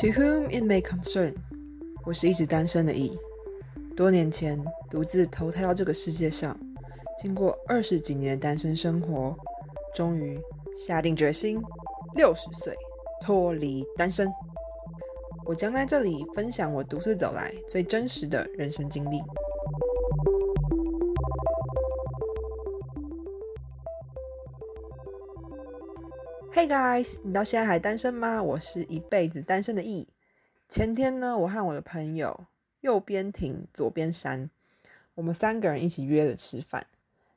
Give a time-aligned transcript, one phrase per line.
[0.00, 1.34] To whom it may concern，
[2.04, 3.16] 我是一直单身的 E。
[3.94, 4.58] 多年前
[4.90, 6.58] 独自投胎到这个世界上，
[7.20, 9.36] 经过二十几年的单身生活，
[9.94, 10.40] 终于
[10.74, 11.60] 下定决心，
[12.14, 12.74] 六十岁
[13.24, 14.28] 脱离单身。
[15.44, 19.22] 我将在这里分享我独自走来最真实的人生经历。
[26.62, 28.40] Hey guys，你到现在还单身吗？
[28.40, 30.06] 我是一辈子单身的 E。
[30.68, 32.46] 前天呢，我和我的朋友
[32.82, 34.48] 右边亭、左边山，
[35.16, 36.86] 我们三个人一起约了吃饭。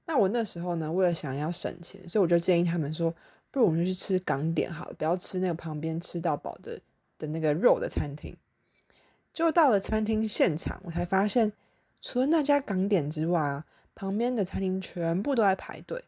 [0.05, 3.15] 那我那时候呢，为了想要省钱，所以我就建议他们说，
[3.49, 6.79] 不如我们就去吃港点好了，不要吃那个旁边吃到饱的
[7.17, 8.37] 的那个肉的餐厅。
[9.34, 11.51] 就到了餐厅现场，我才发现，
[11.99, 13.63] 除了那家港点之外，
[13.95, 16.03] 旁边的餐厅全部都在排队。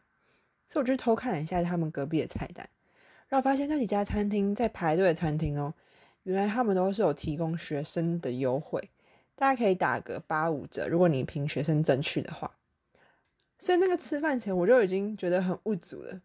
[0.68, 2.68] 所以我就偷看了一下他们隔壁的菜单。
[3.28, 5.74] 然后发现那几家餐厅在排队的餐厅哦，
[6.22, 8.90] 原来他们都是有提供学生的优惠，
[9.34, 12.56] 大家可以打个八五折，如果你凭学生证去的话。
[13.58, 16.20] 所以那个吃饭钱我就已经觉得很物足了。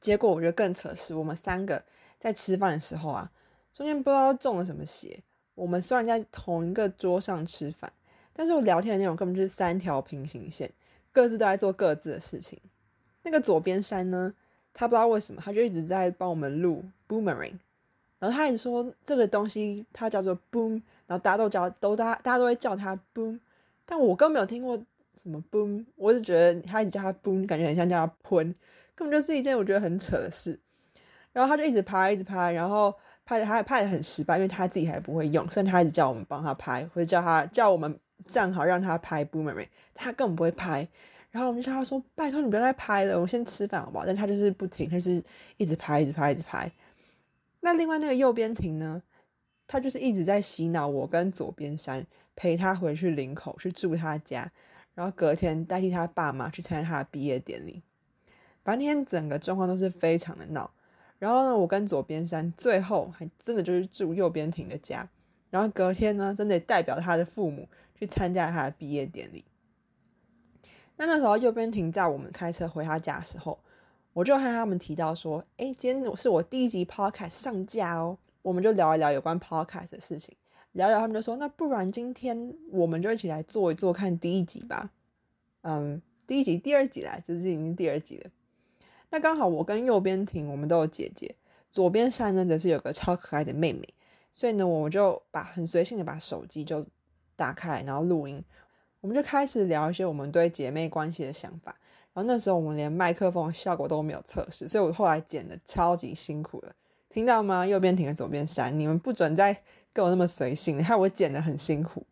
[0.00, 1.82] 结果我觉得更扯是，我们三个
[2.18, 3.32] 在吃饭的时候啊，
[3.72, 5.22] 中间不知道中了什么邪。
[5.54, 7.90] 我们虽然在同一个桌上吃饭，
[8.32, 10.70] 但是我聊天的内容根本就是三条平行线，
[11.10, 12.60] 各自都在做各自的事情。
[13.22, 14.34] 那个左边山呢？
[14.78, 17.54] 他不知道为什么，他就一直在帮我们录 boomerang，
[18.18, 23.40] 然后他也说这个东西它叫做 boom，然后大家都叫都大大家都会叫它 boom，
[23.86, 24.76] 但我根本没有听过
[25.16, 28.54] 什么 boom，我是觉得他一直叫它 boom，感觉很像叫它喷，
[28.94, 30.60] 根本就是一件我觉得很扯的事。
[31.32, 40.88] 然后他就一直拍，一直拍，然后拍的他拍的很失败，因为他自己还不会用，所以他一直叫我们帮他拍，或者叫他叫我们站好让他拍 boomerang，他根本不会拍。
[41.30, 45.22] 然后我们就叫他说：“拜托你不要再拍了，我先吃饭好不好？”但他就是不停，他是
[45.58, 46.70] 一直拍，一直拍，一直拍。
[47.60, 49.02] 那另外那个右边亭呢，
[49.66, 54.50] 他就是一直在洗脑我跟左边山陪他回去林口去住他家，
[54.94, 57.82] 然后隔天代替他爸妈去参加他的毕业典礼。
[58.64, 60.70] 反正那天整个状况都是非常的闹。
[61.18, 65.08] 然后呢，我跟左边山最后还真的就是住右边亭的家，
[65.50, 67.68] 然后隔天呢，真的代表他的父母
[67.98, 69.44] 去参加他的毕业典礼。
[70.96, 73.58] 那那时候右边停在我们开车回他家的时候，
[74.12, 80.34] 我就和他们提到说：“哎，今天是我第一集 podcast 上架哦。”我们就聊一聊有关 podcast 的事情，
[80.72, 84.90] 聊聊他们就说：“那不然今天我们就一起来做一做看第一集吧。”
[85.62, 88.30] 嗯，第一集、第二集来，这是已经第二集了。
[89.10, 91.34] 那刚好我跟右边停，我们都有姐姐，
[91.72, 93.86] 左边山呢则是有个超可爱的妹妹，
[94.32, 96.86] 所以呢，我们就把很随性的把手机就
[97.34, 98.42] 打开，然后录音。
[99.00, 101.76] 我们就开始聊一些我们对姐妹关系的想法，
[102.12, 106.74] 然后那时候我们连麦克风效果都没有测试，所以我后来剪的超级辛苦了，
[107.08, 107.66] 听到吗？
[107.66, 109.62] 右边停，左边删，你们不准再
[109.92, 112.06] 跟我那么随性，害我剪的很辛苦。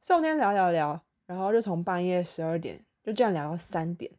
[0.00, 4.12] 所以我那天聊聊聊，然后就从半夜十二点就这样聊到三点，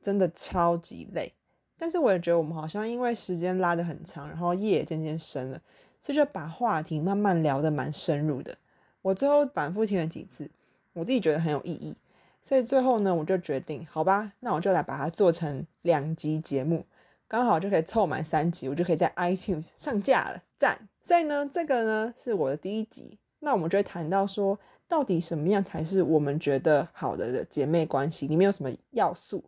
[0.00, 1.34] 真的超级累。
[1.76, 5.62] 但是我也觉得我们好像因为时间拉得很长，然后夜也渐渐深了，
[6.00, 8.58] 所以就把话题慢慢聊得蛮深入的。
[9.08, 10.50] 我最后反复听了几次，
[10.92, 11.96] 我自己觉得很有意义，
[12.42, 16.84] 所以最后呢，我就决定，好吧，那我就来把它做成两集节目，
[17.26, 20.90] 刚好就可以凑满三集，我就可以在 iTunes 上架了，赞！
[21.00, 29.42] 所以呢，这个呢是我的第一集，那我们就会谈到说，到底什么样才是我们觉得好的姐妹关系，里面有什么要素？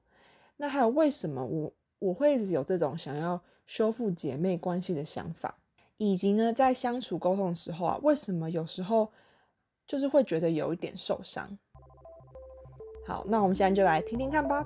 [0.57, 5.59] 那还有为什么我我会有这种想要修复姐妹关系的想法，
[5.99, 9.13] 以及呢，在相处沟通的时候啊，为什么有时候？
[9.91, 11.59] 就是会觉得有一点受伤。
[13.05, 14.65] 好，那我们现在就来听听看吧。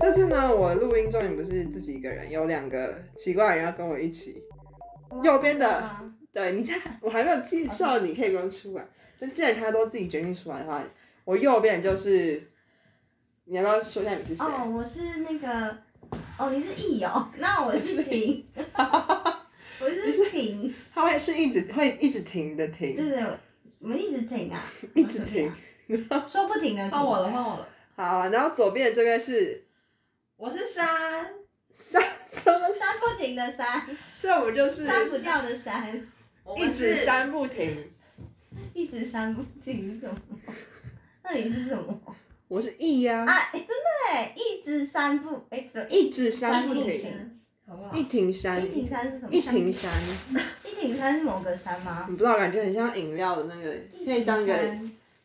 [0.00, 4.42] 这次呢，我录音终于不是自己一个人，有两个奇怪的人要跟我一起。
[5.22, 5.88] 右边的，
[6.34, 8.84] 对你看，我还没有介绍，你可以不用出来。
[9.20, 10.82] 那既然他都自己决定出来的话，
[11.24, 12.50] 我右边就是
[13.44, 14.44] 你要不要说一下你是谁？
[14.44, 15.78] 哦，我是那个，
[16.36, 18.44] 哦，你是易哦，那我是 婷。
[20.36, 22.94] 停，它会是一直会一直停的停。
[22.94, 23.24] 对对，
[23.78, 24.62] 我们一直停啊，
[24.94, 25.50] 一直停，
[26.26, 26.88] 说不停的。
[26.90, 27.68] 换我了，换我了。
[27.94, 29.64] 好，然后左边的这个是，
[30.36, 30.86] 我是山，
[31.72, 33.86] 山什么山不停的山，
[34.18, 36.06] 所以我们就是删不掉的山，
[36.56, 37.90] 一直删不停，
[38.74, 40.18] 一直删不停什么？
[41.24, 41.98] 那你是什么？
[42.48, 43.24] 我是 E 呀。
[43.26, 43.66] 啊，真的
[44.12, 47.40] 哎，一直删不哎，一直删不停。
[47.92, 49.32] 一挺山，一挺山是什么？
[49.32, 49.90] 一挺山，
[50.64, 52.06] 一挺山是某个山吗？
[52.08, 53.74] 你不知道，感觉很像饮料的那个，
[54.04, 54.54] 可以当一个，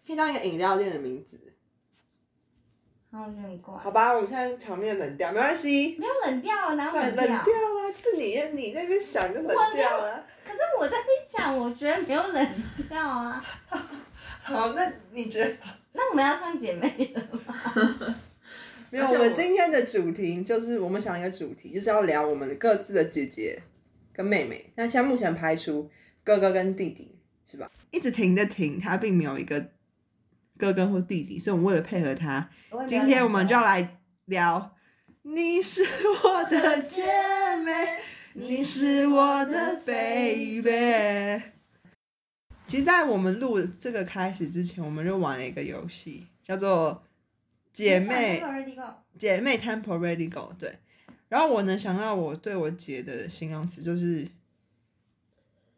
[0.05, 1.37] 可以当一个饮料店的名字。
[3.11, 3.77] 然后我觉得很怪。
[3.77, 7.25] 好吧，我们现在场面冷掉，没关系，没有冷掉，哪有冷冷掉？
[7.25, 10.23] 冷掉啊，就是你你那边想就冷掉了。
[10.45, 10.97] 可是我在
[11.27, 12.47] 讲，我觉得没有冷
[12.89, 13.45] 掉啊。
[14.41, 15.55] 好，那你觉得？
[15.91, 18.15] 那我们要唱姐妹了吗？
[18.91, 23.61] 没有，我们今天的主题就是我们想一个主题，就是要聊我们各自的姐姐
[24.11, 24.69] 跟妹妹。
[24.75, 25.89] 那现在目前排除
[26.25, 27.15] 哥哥跟弟弟，
[27.45, 27.71] 是吧？
[27.89, 29.69] 一直停的停，他并没有一个
[30.57, 32.49] 哥哥或弟弟，所以我们为了配合他，
[32.85, 34.75] 今天我们就要来聊。
[35.23, 35.83] 你是
[36.23, 37.05] 我的姐
[37.63, 37.71] 妹，
[38.33, 41.41] 你是我的 baby。
[42.65, 47.03] 其实，在我们录这个开始之前，我们就玩了一个游戏，叫做
[47.73, 48.43] 姐妹
[49.17, 50.53] 姐妹 Temple Ready Go。
[50.57, 50.77] 对，
[51.29, 54.27] 然后我能想到我对我姐的形容词就是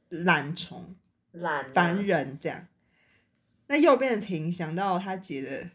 [0.10, 0.96] 懒虫、
[1.32, 2.68] 懒烦人这样。
[3.68, 5.70] 那右边的婷想到她姐的，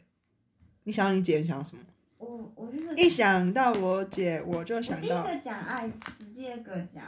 [0.85, 1.82] 你想到你姐想到什么？
[2.19, 7.05] 我我就是一想到我姐，我就想到第一个讲爱吃，第二个讲，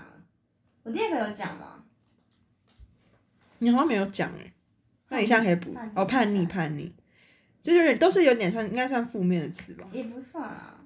[0.85, 1.85] 我第二个有讲吗？
[3.59, 4.53] 你好像没有讲哎，
[5.09, 6.93] 那你现在可以补哦，叛逆叛逆，
[7.63, 9.87] 这就是都是有点算应该算负面的词吧。
[9.93, 10.77] 也不算啊。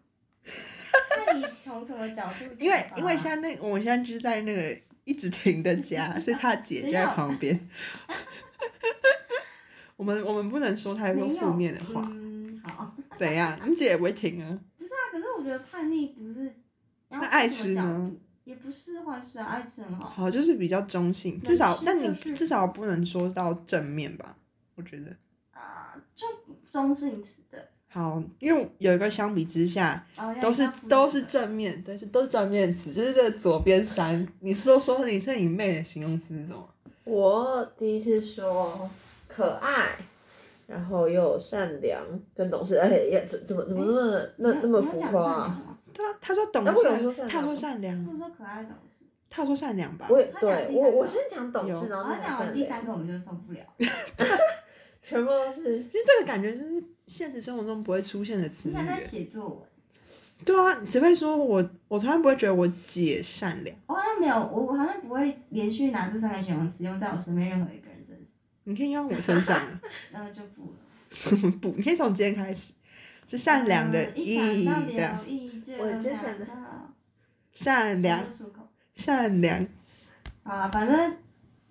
[1.26, 2.44] 那你从什么角度？
[2.59, 7.59] 因为因为现在那我现在就是在那个一直停的家， 所以他姐就在旁边。
[9.97, 13.59] 我们我们不能说太多负面的话，嗯，好，怎样？
[13.65, 14.59] 你姐也不会停啊。
[14.77, 16.53] 不是啊，可是我觉得叛逆不是。
[17.09, 18.11] 那那爱吃呢？
[18.44, 20.09] 也不是坏事啊，爱吃很好。
[20.11, 24.37] 好，就是比较中性，至少吃但你至少不能说到正面吧？
[24.75, 25.17] 我觉得
[26.75, 34.26] 中性词的，好，因为有一个相比之下，哦都是都是正面，但是都是正面词，就是这左边山。
[34.41, 36.69] 你说说你对你妹的形容词是什么？
[37.05, 38.91] 我第一次说
[39.29, 39.97] 可爱，
[40.67, 42.03] 然后又善良
[42.35, 45.79] 跟懂事，哎呀怎怎么怎么那么那那么浮夸啊？
[45.93, 50.09] 对啊，他说懂事，他说善良，不说可爱懂事，他说善良吧？
[50.11, 53.61] 我也对我我先讲懂事，然后然后讲再讲善良，完第三个我们就受不了。
[55.05, 58.99] 全部都是因为这个感觉就是现实生活中不会出现的词语你想在。
[58.99, 59.59] 写作文？
[60.45, 61.71] 对啊，谁会说我？
[61.87, 63.77] 我从来不会觉得我姐善良。
[63.87, 68.27] 我好像没有，我我好像不会连续拿这三个形容词用在我身边任何一个人身上，
[68.65, 69.61] 你可以用我身上
[70.12, 70.71] 那，就不了。
[71.11, 71.73] 什么不？
[71.77, 72.73] 你可以从今天开始，
[73.27, 76.03] 是善良的嗯意一想到这样，留意就我
[77.53, 78.21] 善良。
[78.95, 79.67] 善良。
[80.43, 81.17] 啊，反正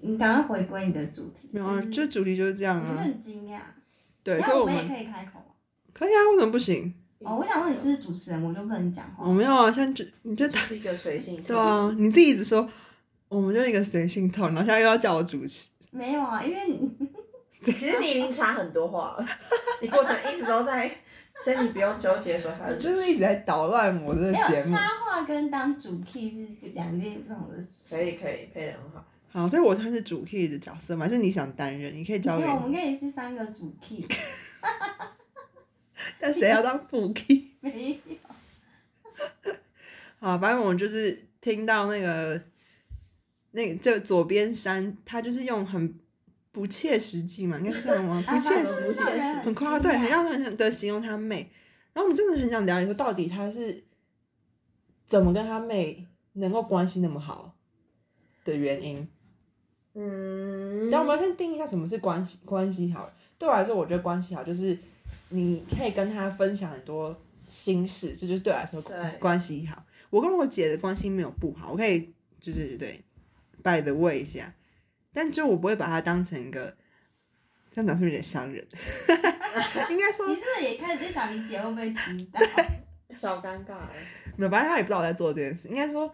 [0.04, 1.50] 你赶快回归你的主题。
[1.52, 2.98] 没有啊，是就主题就是这样啊。
[3.02, 3.60] 很惊讶。
[4.24, 5.46] 对，所以我们也可以开口吗？
[5.94, 6.94] 可以啊，为什么不行？
[7.20, 9.26] 哦，我想问你是不是主持人，我就不能讲话。
[9.26, 11.42] 我没有啊，像就你就打是一个随性。
[11.44, 12.68] 对啊，你自己一直说
[13.30, 15.68] 我们就一个随性套，然后现在又要叫我主持。
[15.92, 16.92] 没有啊，因为你
[17.64, 19.26] 其实你已经插很多话了，
[19.82, 20.90] 你过程一直都在，
[21.44, 24.76] 所以你不用纠结说他就是一直在捣乱我这没有个节目。
[24.76, 27.68] 插话跟当主 key 是两件不同的事。
[27.90, 29.06] 可以可以配的很好。
[29.34, 31.06] 好，所以我算是主 key 的角色嘛？
[31.08, 31.92] 还是你想担任？
[31.96, 32.76] 你可以交给我们你。
[32.76, 34.06] 可以是三个主 key。
[36.20, 37.50] 但谁要当副 key？
[37.60, 38.16] 没有。
[40.22, 42.40] 好，反正我们就是听到那个
[43.54, 46.00] 那个这左边山，他就是用很
[46.52, 48.24] 不切实际嘛，应该是这样吗？
[48.28, 49.02] 不切实际，
[49.44, 51.50] 很夸对，很让人的形容他妹。
[51.94, 53.84] 然后我们真的很想了解说，到底他是
[55.08, 57.56] 怎么跟他妹能够关系那么好
[58.46, 59.08] 的原因。
[59.96, 63.12] 嗯，然后我们先定义一下什么是关系关系好。
[63.38, 64.78] 对我来说，我觉得关系好就是
[65.30, 67.16] 你可以跟他分享很多
[67.48, 69.84] 心事，这就是对我来说对关系好。
[70.10, 73.02] 我跟我姐的关系没有不好，我可以就是对
[73.64, 74.54] ，by the way 一下，
[75.12, 76.76] 但就我不会把它当成一个，
[77.72, 78.66] 这样讲是不是有点伤人？
[79.90, 82.40] 应该说你是不是也开始在想你姐会不会知道？
[83.10, 83.90] 小尴尬了。
[84.36, 85.68] 没有，反正他也不知道我在做这件事。
[85.68, 86.12] 应该说，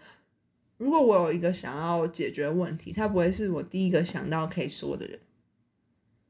[0.79, 5.19] 如果我有一个想要解决问题，他不会是我第一个想到可以说的人。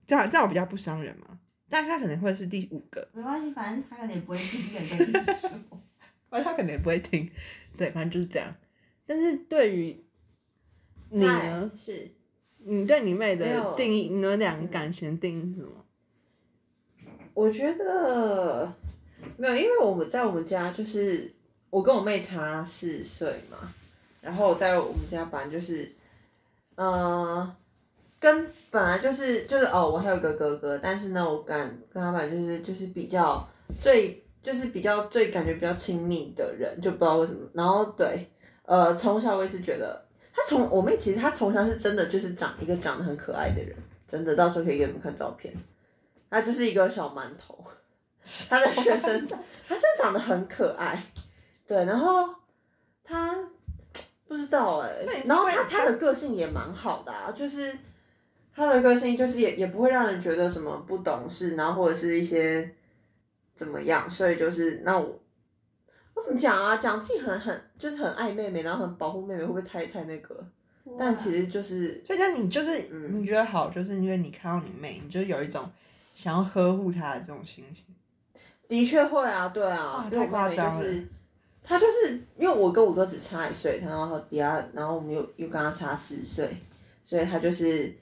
[0.07, 1.39] 这样这样我比较不伤人嘛，
[1.69, 5.49] 但他可能会是第五个，没关系，反正他可能也不会听一个跟你说。
[6.31, 7.29] 而他可能也不会听。
[7.77, 8.53] 对，反正就是这样。
[9.05, 10.03] 但是对于
[11.09, 11.71] 你呢？
[11.75, 12.11] 是
[12.57, 15.85] 你对你妹的定义，你们两个感情定义是什么？
[17.33, 18.75] 我觉得
[19.37, 21.33] 没有，因为我们在我们家就是
[21.69, 23.73] 我跟我妹差四岁嘛，
[24.21, 25.91] 然后在我们家本来就是，
[26.75, 27.55] 呃，
[28.19, 33.47] 跟本来就是就是哦，我还有一个哥哥，但是呢，我感跟他本来就是就是比较
[33.79, 38.29] 最就是比较最感觉比较亲密的人，就不知道为什么，然后对，
[38.63, 43.75] 呃，从小我也是觉得他从我妹其实她从小是真的就是长一个长得很可爱的人，
[44.07, 45.53] 真的，到时候可以给你们看照片。
[46.29, 47.57] 她就是一个小馒头，
[48.49, 51.03] 他的学生长，他真的长得很可爱，
[51.65, 52.29] 对，然后
[53.03, 53.35] 他
[54.29, 57.75] 不知道哎、所以你是然后他他的个性也蛮好的啊，就是
[58.55, 62.75] 他的个性就是也也不会让人觉得什么不懂事，然后或者是一些
[63.55, 65.19] 怎么样，所以就是那我
[66.13, 66.77] 我怎么讲啊？
[66.77, 70.45] 讲自己很很就是很爱妹妹，然后很保护妹妹，会不会太太那个？
[70.97, 75.67] 但其实就是所以，那你就是嗯你觉得好，就是因为你看到你妹，你就有一种
[76.13, 77.85] 想要呵护她的这种心情。
[78.67, 81.07] 的确会啊，对啊太夸张了是
[81.69, 86.57] 她就是因为我跟我哥只差一岁，然后比他，然后我们又又跟他差四岁，
[87.03, 87.95] 所以他就是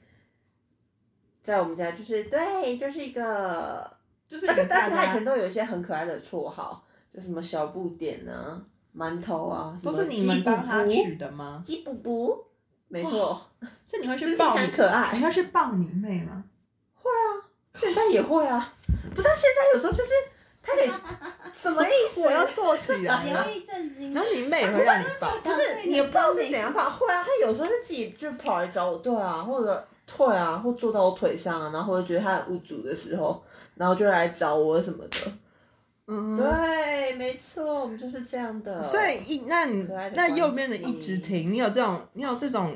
[1.43, 6.81] 在我们家就是对，就是一个，就是但是他以前前都有一些很可爱的绰号，
[7.13, 8.63] 就什么小不点啊、
[8.95, 11.59] 馒头啊，都是你们帮他取的吗？
[11.61, 12.45] 鸡补补，
[12.87, 13.51] 没错，
[13.85, 16.45] 是你会 去抱你很可爱你会去抱你妹吗？
[16.93, 17.43] 会啊
[17.73, 18.73] 现在也会啊，
[19.13, 20.11] 不是、啊、现在有时候就是
[20.61, 20.89] 他得
[21.53, 22.21] 什么意思？
[22.21, 23.53] 我要坐起来了流。
[23.53, 24.23] 利震惊然。
[24.23, 33.43] 后你妹也会让你抱，不是，你也不知道是怎样放，会啊，他有时候就自己就跑来找我，对啊，或者退啊，或坐到我腿上啊，然后或者觉得他很无助的时候，
[33.75, 35.17] 然后就来找我什么的。
[36.09, 38.81] 嗯，对，没错，我们就是这样的。
[38.81, 42.73] 所以一那你那右关边的一直停，你有这种你有这种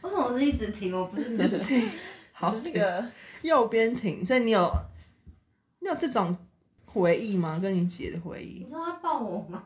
[0.00, 0.98] 为什么我是一直停？
[0.98, 1.86] 我不是就是停，
[2.32, 3.04] 好就是个
[3.42, 4.72] 右边停，所以你有
[5.80, 6.34] 你有这种
[6.92, 7.58] 回忆吗？
[7.60, 8.70] 跟你姐的回忆你？
[8.70, 9.62] 说他抱我吗？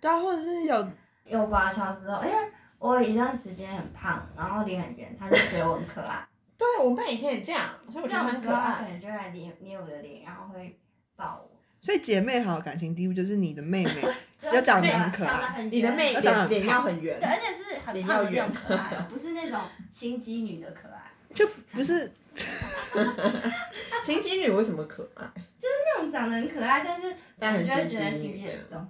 [0.00, 0.88] 对啊，或者是有
[1.26, 2.36] 有吧，小时候，因为
[2.78, 6.26] 我有一段时间很胖，然后脸很圆，他就觉得我很可爱。
[6.56, 8.88] 对我妹以前也这样，所以我这觉得种时候他可爱可。
[8.90, 10.78] 能就会来捏捏我的脸，然后会
[11.16, 11.50] 抱我。
[11.80, 13.94] 所以姐妹好的感情第一步就是你的妹妹
[14.52, 21.12] 要长得很可爱长得很你的妹圆要长得很脸脸要很圆对，，而且是很胖的那种可爱哦，不是那种心机女的可爱。
[21.34, 22.10] 就不是
[24.04, 25.24] 心机女为什么可爱？
[25.58, 28.10] 就是那种长得很可爱，但是但很心机女的。
[28.12, 28.88] 机很重。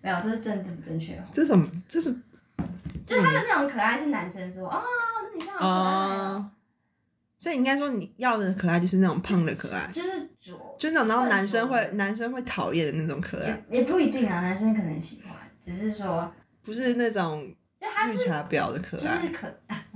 [0.00, 1.24] 没有，这是正正不正确哦。
[1.32, 1.68] 这是什么？
[1.88, 2.12] 这是
[3.06, 4.82] 就是他的那种可爱是男生说啊，
[5.34, 6.50] 你这样好可爱哦，
[7.38, 16.32] 所以应该说你要的可爱就是那种胖的可爱，就是拙，就那种然后男生会男生会讨厌的那种可爱，也也不一定啊，男生可能喜欢，只是说
[16.62, 17.42] 不是那种
[18.06, 19.48] 绿茶婊的可就是爱，可，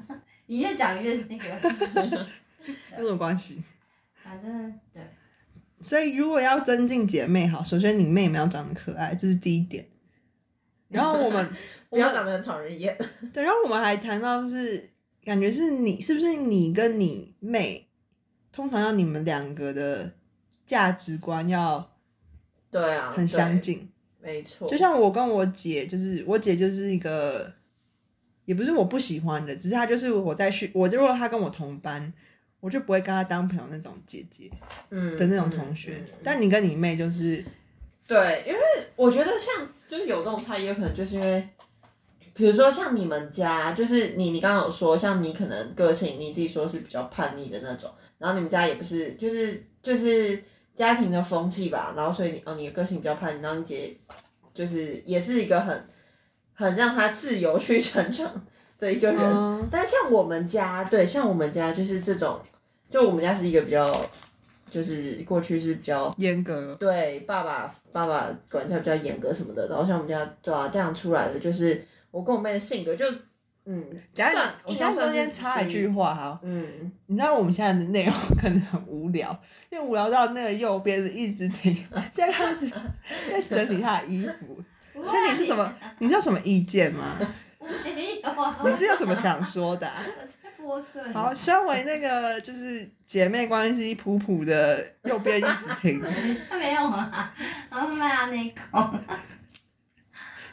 [0.47, 2.27] 你越讲越那个，
[2.99, 3.63] 有什么关系？
[4.15, 5.03] 反正对，
[5.81, 9.87] 所以如果要增进姐妹好，首先你妹妹要长得可爱，这是第一点。
[10.89, 11.49] 然后我们
[11.89, 12.97] 不要长得很讨人厌。
[13.33, 14.91] 对，然后我们还谈到是
[15.25, 17.89] 感觉是你是不是你跟你妹，
[18.53, 20.13] 通常要你们两个的
[20.67, 21.93] 价值观要
[22.71, 23.89] 对啊，很相，近。
[24.21, 24.69] 没错。
[24.69, 27.51] 就像我跟我姐，就是我姐就是一个，
[28.45, 32.13] 也不是我不喜欢的，只是她就是我在学，我如果她跟我同班，
[32.61, 34.51] 我就不会跟她当朋友那种姐姐
[34.91, 35.93] 嗯的那种同学。
[35.93, 37.45] 嗯嗯嗯但你跟你妹就是，
[38.07, 38.61] 对，因为
[38.97, 41.49] 我觉得像就是有这种差异，有可能就是因为，
[42.35, 50.43] 比如说像你们家，就是你你刚刚有说，像你可能个性你自己说是比较叛逆的那种，然后你们家也不是，就是就是
[50.75, 53.97] 家庭的风气吧，然后所以你哦你的个性比较叛逆，然后你姐
[54.53, 55.89] 就是也是一个很
[56.53, 58.31] 很让她自由去 成长
[58.79, 62.41] 的一个人，嗯，但像我们家，对，像我们家就是这种，
[62.91, 63.87] 就我们家是一个比较，
[64.71, 73.07] 就是过去是比较严格，对爸爸爸爸管教比较严格什么的，然后像我们家对啊这样出来的，就是我跟我妹的性格就
[73.67, 79.39] 嗯，等一下算我现在中间插一句，话哈，嗯，你知道我们现在的内容可能很无聊，
[79.71, 81.75] 因为无聊到那个右边的一直停，
[82.17, 82.69] 现在开始
[83.31, 84.61] 在整理他的衣服。
[84.95, 85.73] 所所以你是什么？
[85.99, 87.17] 你是有什么意见吗？
[87.59, 90.03] 我没有啊，你是有什么想说的啊、
[91.13, 96.01] 好，身为那个就是姐妹关系普普的右边一直停，
[96.49, 97.35] 他没有啊，
[97.71, 98.95] 然后卖他那口。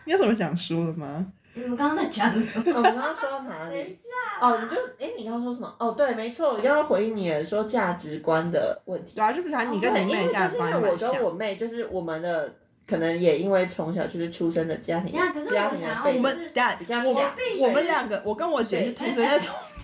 [0.05, 1.25] 你有什么想说的吗？
[1.53, 2.63] 你们刚刚在讲什么？
[2.67, 3.89] 我们刚刚说到哪 等一里？
[3.91, 5.75] 下，哦，你就哎，你刚刚说什么？
[5.79, 9.15] 哦，对，没错，我刚刚回应你的说价值观的问题。
[9.15, 11.23] 对啊，就是谈你跟对，你因为妹价值就是因为我跟。
[11.23, 12.55] 我妹，就是我们的
[12.87, 19.53] 可能也因为从小就是出生的家庭家庭的背景我我们等下比较我们像我们两个，我跟我姐是同生在同，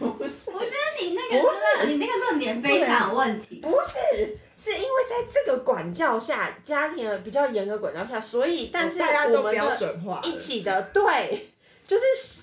[0.00, 3.60] 我觉得你那个真的，你那个论点非常有问题。
[3.62, 11.52] 不是，是因为在这个管教下，家庭的比较严格管教下，所以但是大家都标我们的准化一起的对，
[11.86, 12.02] 就是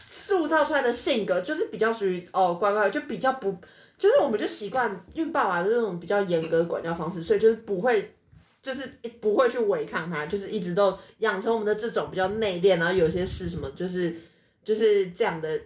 [0.09, 3.53] 塑造出来的性格就是比较属于哦乖乖，就比较不，
[3.97, 8.15] 就是我们就习惯，因为爸爸的那种比较严格的管教方式，所以就是不会。
[8.63, 8.87] 就是
[9.19, 14.15] 不会去违抗他，就是一直都养成我们的这种比较内敛，然后有些事什么就是
[14.63, 15.61] 就是这样的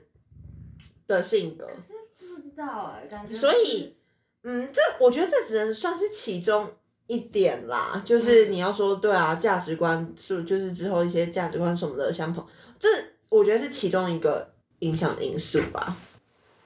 [1.05, 1.65] 的性格。
[1.67, 1.93] 可是
[2.35, 3.95] 不知道哎，感觉所以，
[4.41, 6.67] 嗯，这我觉得这只能算是其中
[7.05, 12.43] 一点啦，就是你要说对啊，价值观是就是之后一些价值观什么的相同，
[12.79, 12.89] 这
[13.29, 15.95] 我觉得是其中一个影响的因素吧。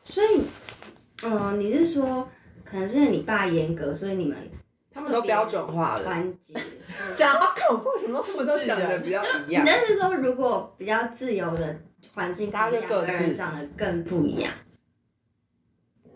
[0.05, 0.41] 所以，
[1.23, 2.27] 嗯、你是说，
[2.63, 4.37] 可能是你爸严格，所以你们
[4.93, 6.53] 他们都标准化了，团结。
[7.15, 9.09] 讲好恐怖，什么都复制的比。
[9.11, 9.65] 较一你样。
[9.65, 11.79] 的是说，如果比较自由的
[12.13, 14.57] 环境，大家就各自人长得更不一样吗？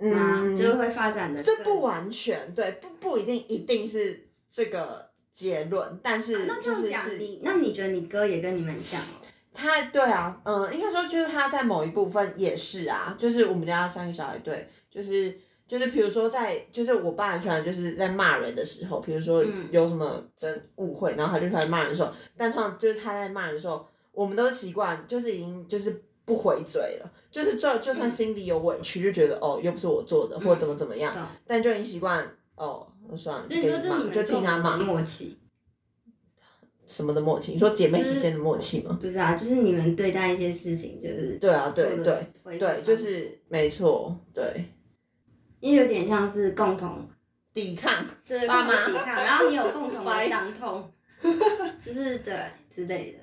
[0.02, 9.24] 嗯，就会发展的这不完全对，不不一定一定是这个结论，但是啊那这就是是样那你觉得你哥也跟你们很像哦？
[9.54, 33.48] 他对啊，嗯，应该说就是他在某一部分也是啊，就是我们家三个小孩对，就是就是比如说在就是我爸很喜欢就是在骂人的时候，比如说嗯有什么真误会，然后他就出来骂人的时候，但通常就是他在骂人的时候，我们都习惯就是已经就是不回嘴了，就是就就算心里有委屈，就觉得哦又不是我做的，或者怎么怎么样，懂但就已经习惯哦，那算了，
[34.12, 35.38] 就听他骂默契，
[36.88, 37.54] 什么的默契？
[37.54, 38.98] 你说姐妹之间的默契吗？
[39.02, 39.36] 不是啊？
[39.36, 44.64] 就是你们对待一些事情，就是对啊，对对对，就是没错，对，
[45.60, 47.08] 因为有点像是共同
[47.54, 47.92] 抵抗，
[48.28, 50.92] 对爸妈共同抵抗，然后你有共同的伤痛，
[51.80, 52.34] 就是对
[52.70, 53.20] 之类的，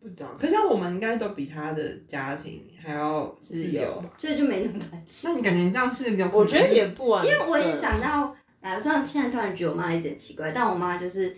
[0.00, 4.10] 不知道，可是我们应该都比他的家庭还要自自由由吧？
[4.18, 5.28] 所以就没那么团结。
[5.28, 6.28] 那你感觉你这样是比较？
[6.32, 11.36] 我觉得也不完，因为我也想到，哎，虽然现在突然觉得我妈一直很奇怪，但我妈就是，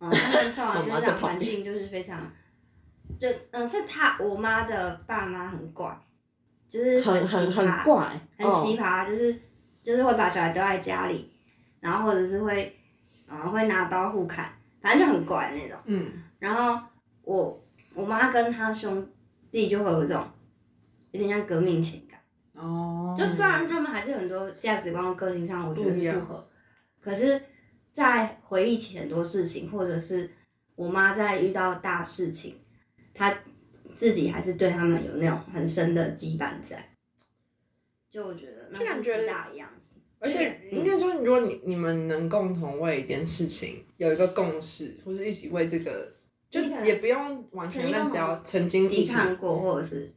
[0.00, 2.20] 嗯，他们从小生长环境就是非常，
[3.18, 5.98] 就嗯，是她我妈的爸妈很怪，
[6.68, 9.34] 就是很奇很很葩，怪，很哦奇葩，就是
[9.86, 11.30] 就是会把小孩丢在家里，
[11.78, 12.76] 然后或者是会，
[13.30, 14.52] 嗯，会拿刀互砍，
[14.82, 15.78] 反正就很怪那种。
[15.84, 16.84] 嗯，然后
[17.22, 17.64] 我
[17.94, 19.06] 我妈跟她兄
[19.52, 20.26] 弟就会有一种
[21.12, 22.18] 有点像革命情感。
[22.54, 26.48] 哦，就虽然他们还是很多价值观和个性上，我觉得是不合，
[27.00, 27.40] 可是，
[27.92, 30.28] 在回忆起很多事情，或者是
[30.74, 32.56] 我妈在遇到大事情，
[33.14, 33.32] 她
[33.94, 36.84] 自己还是对他们有那种很深的羁绊在。
[38.10, 39.92] 就我觉得那就感觉大的样子。
[40.18, 46.12] 而且嗯应该说，如果你你们能共同为一件事情有一个共识，或是一起为这个，
[46.48, 50.10] 就也不用完全，但只要曾经一抵起抗过，或者是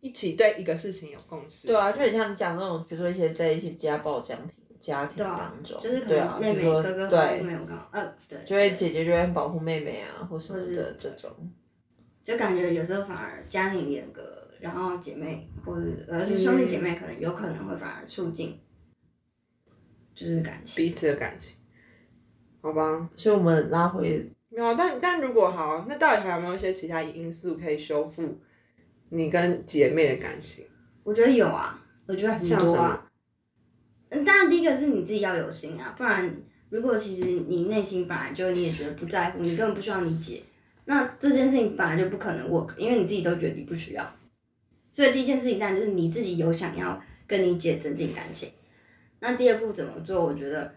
[0.00, 11.30] 一起对一个事情有共识，对啊，就很像讲那种，比如说一些在一些家暴家庭家庭当中，就是可对啊，能妹妹、哥哥、对没有刚好，呃，对，就会姐姐就会保护妹妹啊，或什么的这种。
[12.22, 18.58] 就感觉有时候反而家庭严格，然后姐妹或者呃是兄弟姐妹，可能有可能会反而促进，
[20.14, 20.82] 就是感情。
[20.82, 21.58] 彼此的感情，
[22.62, 23.10] 好吧？
[23.14, 28.40] 所以我们拉回没有，但但如果好，那到底还有没有一些其他因素可以修复
[29.10, 30.64] 你跟姐妹的感情？
[31.02, 33.10] 我觉得有啊，我觉得很像什么多啊。
[34.08, 36.34] 嗯，当然第一个是你自己要有心啊，不然
[36.70, 40.42] 如果其实你内心本来就你也觉得不在乎，你根本不需要你姐，
[40.86, 44.16] 那这件事情本来就不可能 work，因为你自己都觉得你不需要。
[44.94, 48.48] 所以第一件事情当然就是你自己有想要跟你姐增进感情。
[49.18, 50.24] 那第二步怎么做？
[50.24, 50.72] 我觉得，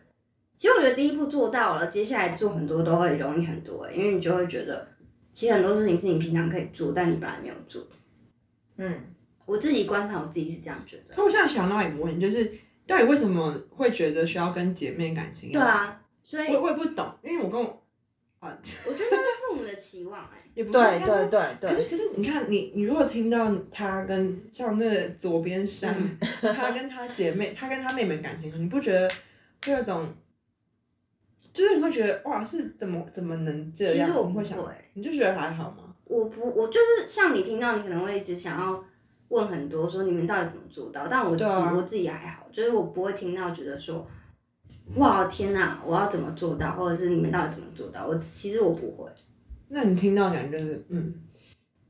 [0.58, 4.88] 其实我觉得第一步做到了，接下来做很多都会容易很多、欸，因为你就会觉得，
[5.32, 7.86] 其实很多事情是你平常可以做，但你本来没有做。
[8.78, 8.92] 嗯，
[9.46, 11.14] 我自己观察我自己是这样觉得。
[11.14, 12.52] 可我现在想到一个问题，就是
[12.88, 15.52] 到底为什么会觉得需要跟姐妹感情？
[15.52, 17.84] 对，啊，所以我我也不懂，因为我跟我
[18.40, 25.96] 啊，我觉得那是父母的期望哎、也不是对对对对，可是可是你看你你如果听到他跟像那个左边山，
[26.42, 29.08] 他跟他姐妹，他跟他妹妹感情好，你不觉得
[29.64, 30.08] 会有种，
[31.54, 34.08] 就是你会觉得哇是怎么怎么能这样？
[34.08, 35.94] 其实我不你会想会，你就觉得还好吗？
[36.06, 38.84] 我不，我就是像你听到，你可能会一直想要
[39.28, 41.08] 问很多，说你们到底怎么做到？
[41.08, 44.08] 但我自己、对啊我自己还好，就是我不会听到觉得说，
[44.96, 48.08] 哇天哪，我要怎么做到，或者是你们到底怎么做到？
[48.08, 49.08] 我其实我不会，
[49.70, 51.14] 那你听到感觉就是嗯，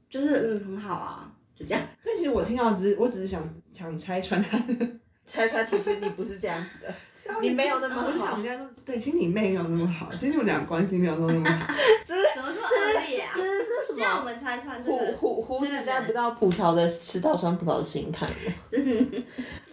[0.10, 1.84] 就是嗯很好啊，就这样。
[2.04, 4.88] 但其实我听到只是我只是想想拆穿他的，
[5.26, 6.94] 猜猜其实你不是这样子的，
[7.42, 11.74] 你没有那么我就好想跟他说，对，其实你妹没有那么好，其实你们俩关系没有那么好。
[12.08, 13.42] 怎么说恶劣啊这？
[13.44, 14.24] 是这是什这样我？
[14.24, 18.34] 们拆穿这胡个，胡胡子摘不到葡萄的吃到酸葡萄的心态吗？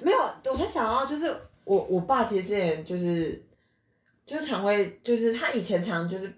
[0.00, 0.18] 没有，
[0.50, 3.42] 我才想到，就是我我爸其实之前就是
[4.26, 6.32] 就是常会，就是他以前常就是，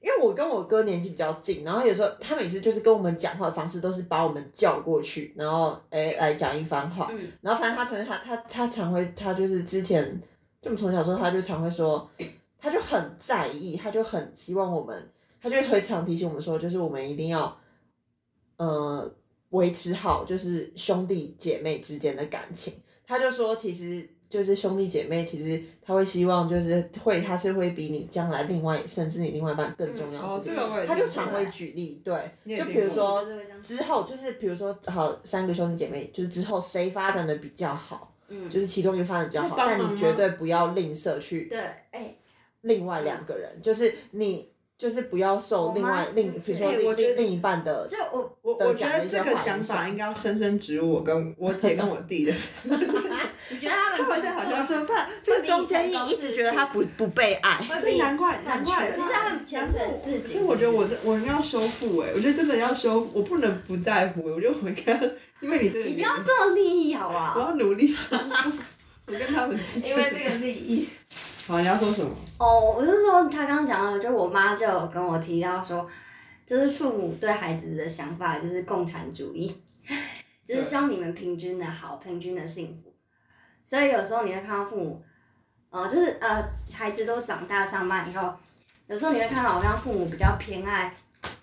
[0.00, 10.20] 因为我跟我哥年纪比较近，然后有时候他每次就是跟我们讲话的方式都是把我们叫过去，然后哎来讲一番话，嗯然后反正他从他他他常会他就是之前
[10.62, 12.10] 就我们从小时候他就常会说，
[12.58, 15.10] 他就很在意，他就很希望我们，
[15.40, 17.54] 他就会常提醒我们说，就是我们一定要
[18.56, 19.10] 呃
[19.50, 22.72] 维持好就是兄弟姐妹之间的感情。
[23.06, 30.40] 他就说，其实就是兄弟姐妹，其实他会希望就是会他是会比你将来另外甚至你另外一半更重要的哦。
[30.42, 32.16] 这个我他就常会举例，对，
[32.56, 33.26] 就比如说
[33.60, 41.58] 之后就是比如说好三个兄弟姐妹，就是之后谁发展的比较好，嗯，就是其中一个发展比较好，但你绝对不要吝啬去对，
[41.90, 42.14] 哎，
[42.60, 52.32] 另外两个人，就是你就是不要受另外另比如说另另另一半的就我我我觉得这个想法应该要深深植入我跟我姐跟我弟的。
[53.60, 55.08] 觉得他们他们现在好像怎么办？
[55.22, 60.22] 这个中间一一直觉得他不不被爱，所以难怪难怪，可是他们前程似锦。
[60.22, 65.00] 可是我觉得我这我应该要修复哎，我觉得真的要修复，我不能不在乎，我觉得我应该要，
[65.40, 67.44] 因为你这个你不要这么利益好不我？
[67.44, 68.58] 要努力修复
[69.06, 70.88] 我跟他们因为这个利益。
[71.46, 72.10] 好，你要说什么？
[72.38, 75.88] 哦，我是说他刚刚讲到，就我妈就跟我提到说，
[76.46, 79.52] 就是父母对孩子的想法就是共产主义，
[80.46, 82.89] 就是希望你们平均的好，平均的幸福。
[83.70, 85.00] 所以有时候你会看到父母，
[85.70, 88.34] 呃，就是呃，孩子都长大上班以后，
[88.88, 90.92] 有时候你会看到好像父母比较偏爱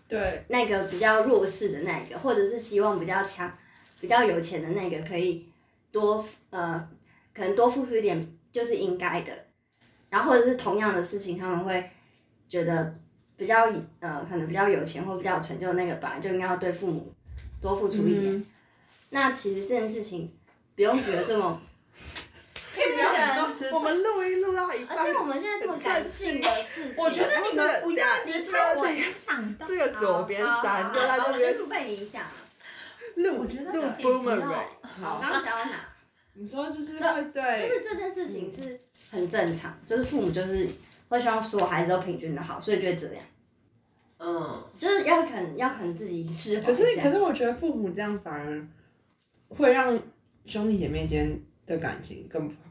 [0.10, 3.50] 对，那个比较弱势的那个，或者是希望比较强、
[4.02, 5.48] 比较有钱的那个可以
[5.90, 6.86] 多呃，
[7.34, 9.32] 可能多付出一点就是应该的。
[10.10, 11.90] 然后或者是同样的事情，他们会
[12.50, 12.94] 觉得
[13.38, 17.14] 比较呃，可能比较有钱或比较有成就的那个，本来就应该要对父母
[17.62, 18.36] 多付出一点。
[18.36, 18.46] 嗯
[19.12, 20.38] 那其实这件事情
[20.76, 21.62] 不用觉得这么，
[23.72, 29.68] 我们录音录到一半，而且我们现在这么感性的事情，我觉得你们不要直被我影响到。
[29.68, 32.32] 这个左边山好就在好好这边我就不被你影响了。
[33.16, 34.64] 录我觉得录这个 boomerang。
[34.82, 35.90] 我好，刚刚讲到哪？
[36.34, 40.68] 你说就是对会对，就是这件事情是很正常，就是父母就是
[41.10, 43.24] 会希望所有孩子都平均的好，所以就会这样，
[44.20, 48.68] 嗯，就是要肯要肯自己释怀可是可是我觉得父母这样反而
[49.50, 50.00] 会让
[50.46, 52.67] 兄弟姐妹间的感情更不好，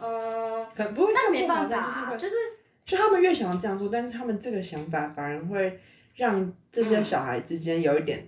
[0.00, 2.34] 嗯，可能不会那没办法啊，就是会就是
[2.84, 5.78] 就他们越想要这样做，但是他们这个想法反而会
[6.16, 8.26] 让这些小孩之间有一点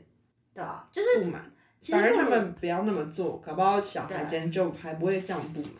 [0.55, 1.51] 对啊，就是不满，
[1.81, 5.71] 其实反而他们不要那么做，搞不好小孩间就还不会这样不满。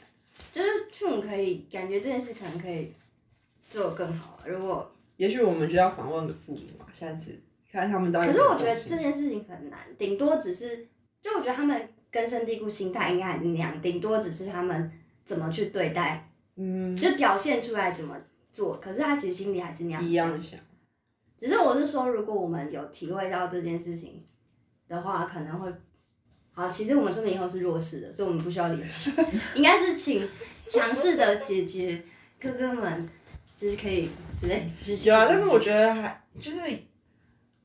[0.51, 2.93] 就是父母可以感觉这件事可能可以
[3.69, 7.31] 做更好啊，如果也许我们就要访问个父母嘛，下次
[7.71, 8.27] 看他们到底。
[8.27, 10.89] 可是我觉得这件事情很难，顶多只是
[11.21, 14.91] 就我觉得他们根深蒂固心态应该还是那样，顶多只是他们
[15.25, 18.17] 怎么去对待，嗯就表现出来怎么
[18.53, 20.61] 做，可是他其实心里还是那样想一样想，
[21.39, 24.23] 只是我是说，如果我们有体会到这件事情
[24.89, 25.73] 的话，可能会
[26.53, 26.71] 好。
[26.71, 29.11] 其实我们说明以后是弱势的，所以我们不需要理解，
[29.57, 30.29] 应该是请
[30.69, 32.03] 强势的姐姐
[32.41, 33.09] 哥哥们，
[33.57, 34.09] 就是可以
[34.39, 35.09] 之类支持。
[35.09, 36.59] 有啊，但是我觉得还就是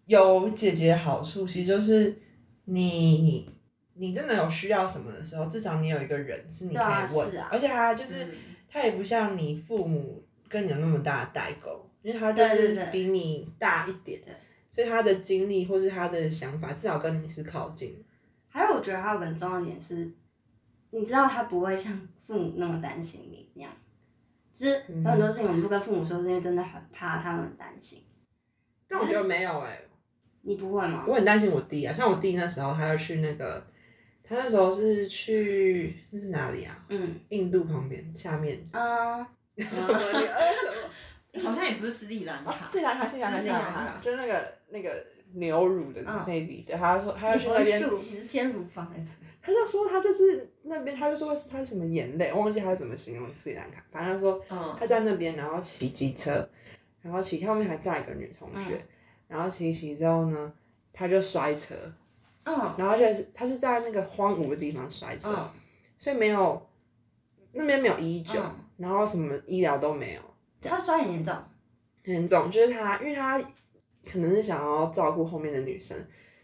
[0.06, 2.18] 有姐姐的好处，其实就是
[2.66, 3.48] 你
[4.00, 8.32] 你真的有需要什么的时候，至少你有一个人是你可以问，而且他就是、嗯
[8.72, 14.32] 他也不像你父母跟你有那么大的代沟，因为他就是比你大一点，对
[14.70, 18.00] 所以他的经历或是他的想法，至少跟你是靠近。
[18.48, 20.12] 还有，我觉得还有个很重要的点是，
[20.92, 23.72] 你知道他不会像父母那么担心你那样。
[24.54, 28.04] 就是有很多事情我们不跟父母说，是因为真的很怕他们担心。
[28.88, 29.80] 但我觉得没有哎、
[30.44, 31.06] 你不会吗？
[31.08, 33.66] 我很担心我弟啊，像我弟那时候，他要去那个，
[34.30, 36.86] 他那时候是去那是哪里啊？
[36.90, 37.20] 嗯。
[37.30, 38.60] 印度旁边下面。
[38.72, 39.26] 嗯，
[39.58, 39.88] 什么？
[39.88, 41.44] 你呃什么？
[41.44, 49.12] 好像也不是斯里兰卡，斯里兰卡，斯里兰卡，斯里兰卡，就是那个那个牛乳的嗯那里，对，他说他要去那你边，乳你是先乳房还是？
[49.42, 54.76] 他就说他就是那边，他就说是他是什么眼泪，我忘记他怎么形容斯里兰卡，反正他说嗯。
[54.80, 56.48] 他在那边，然后骑机车，
[57.02, 58.88] 然后骑后面还载一个女同学，嗯。
[59.28, 60.52] 然后骑一骑之后呢，
[60.92, 61.76] 他就摔车，
[62.50, 62.74] 嗯。
[62.78, 65.50] 然后就是他是在那个荒芜的地方摔车，嗯。
[65.98, 66.70] 所以没有
[67.52, 70.22] 那边没有医救，嗯然后什么医疗都没有，
[70.62, 71.34] 他摔很严重。
[72.06, 73.38] 很严重，就是他因为他
[74.10, 75.98] 可能是想要照顾后面的女生，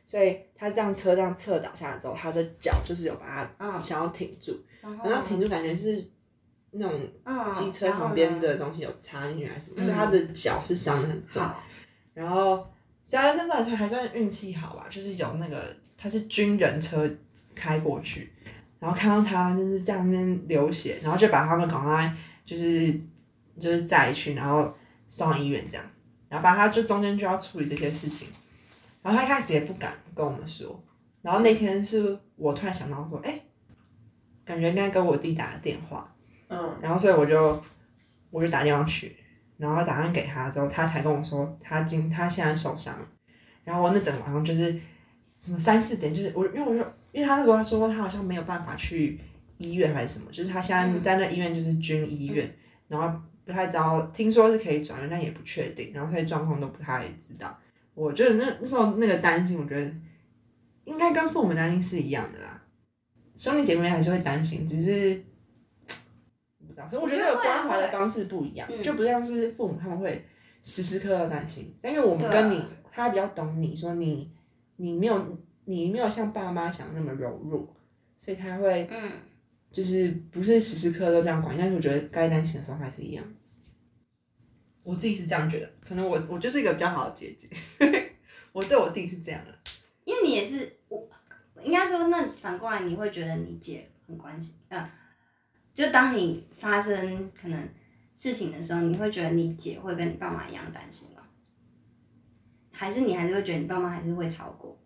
[0.06, 6.04] 所以他这样车这样侧倒下来之后，他的脚就是有把他嗯想要挺住，然后然后挺住感觉是
[6.72, 11.41] 那种嗯，机车旁边的东西有插进去还是什么，嗯所以他的脚是伤的很重。
[11.41, 11.63] 好，
[12.13, 12.68] 然后
[13.06, 15.74] 虽然那时候还算运气好吧，就是有那个
[16.06, 17.10] 他是军人车
[17.56, 18.32] 开过去，
[18.80, 22.15] 然后看到他就是在那边流血，然后就把他们赶快
[22.46, 22.94] 就是
[23.60, 24.72] 就是载去，然后
[25.08, 25.84] 送到医院这样，
[26.30, 28.28] 然后把他就中间就要处理这些事情，
[29.02, 30.80] 然后他一开始也不敢跟我们说，
[31.24, 33.41] 然后那天是我突然想到说，哎、
[34.46, 36.15] 感觉应该跟我弟打个电话，
[36.50, 36.78] 嗯。
[36.84, 37.60] 然后所以我就
[38.30, 39.15] 我就打电话去，
[39.58, 43.08] 然后打电话给他之后，他才跟我说他今他现在受伤了，
[43.63, 44.80] 然后我那整个晚上就是
[45.46, 49.20] 什么三四点，就是我因为我说因为他那时候他说他好像没有办法去
[49.60, 52.52] 医院还是什么，就是他现在嗯在那医院就是军医院，
[52.88, 57.56] 然后不太知道，听说是可以转院，但也不确定，然后所以状况都不太知道。
[57.94, 59.94] 我觉得那那时候那个担心，我觉得
[60.86, 62.64] 应该跟父母担心是一样的啦，
[63.38, 65.24] 兄弟姐妹还是会担心，只是
[66.68, 66.86] 不知道。
[66.86, 70.26] 可是我觉得这个关怀的方式不一样，嗯就不像是父母他们会
[70.64, 74.32] 时时刻刻担心，但因为我们跟你，他比较懂你说你
[74.78, 77.76] 你没有你没有像爸妈想的那么柔弱，
[78.18, 79.12] 所以他会嗯，
[79.72, 83.24] 就是不是时时刻刻都这样管，但是我觉得该担心的时候还是一样。
[84.84, 87.50] 我自己是这样觉得，可能我我就是一个比较好的姐姐，
[88.54, 89.52] 我对我弟是这样的。
[90.04, 91.10] 因为你也是我，
[91.64, 94.88] 应该说，那反过来你会觉得你姐很关心，呃，
[95.74, 97.68] 就当你发生可能
[98.16, 101.14] 事情的时候，你会觉得你姐会跟你爸妈一样担心吗？
[102.76, 104.78] 还是你还是会觉得你爸妈还是会超过？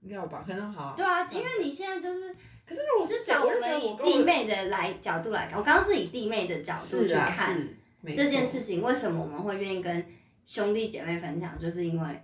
[0.00, 0.42] 应该有吧？
[0.46, 0.94] 可能好。
[0.96, 2.34] 对啊，因为你现在就是
[2.66, 7.56] 可是我就觉少我们以弟妹的来角度来看，我刚刚是以弟妹的角度去看
[8.04, 10.04] 这件事情，为什么我们会愿意跟
[10.44, 12.22] 兄弟姐妹分享，就是因为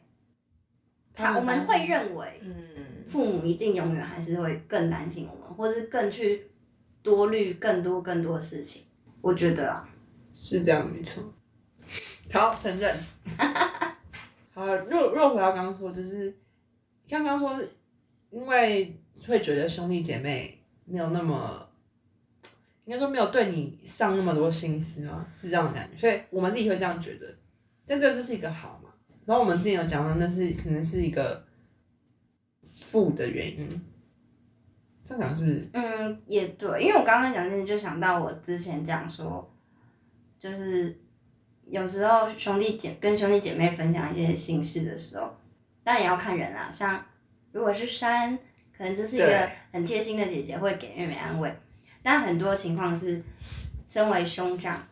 [1.14, 2.54] 他他我们会认为嗯，
[3.08, 6.50] 父母一定永远还是会更担心我们，或是更去
[7.02, 8.82] 多虑更多更多事情。
[9.20, 9.88] 我觉得啊，
[10.34, 11.22] 是这样，没错。
[12.32, 12.96] 好，承认。
[14.52, 16.36] 好，若若回到刚刚说，就是
[17.08, 17.58] 刚刚说
[18.30, 18.94] 因为
[19.26, 21.68] 会觉得兄弟姐妹没有那么，
[22.84, 25.26] 应该说没有对你上那么多心思吗？
[25.32, 27.26] 是这样的感觉，所以我们自己会这样觉得。
[27.86, 28.90] 但这就是一个好嘛。
[29.24, 31.44] 然后我们之前有讲到，那是可能是一个
[32.66, 33.80] 负的原因。
[35.04, 35.68] 这样讲是不是？
[35.72, 39.50] 嗯，也对，因为我刚刚讲这些，就想到我之前讲说，
[40.38, 40.98] 就是
[41.70, 45.36] 有时候兄弟姐跟兄弟姐妹分享一些心事的时候，
[45.84, 46.70] 当然也要看人啊。
[46.72, 47.04] 像
[47.52, 48.38] 如果是山，
[48.76, 51.54] 可能这是一个很贴心的姐姐，会给妹妹安慰。
[52.02, 53.22] 但很多情况是，
[53.86, 54.82] 身为兄长